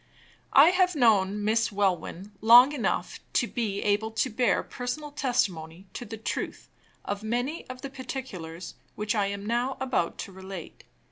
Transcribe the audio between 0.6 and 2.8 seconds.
have known Miss Welwyn long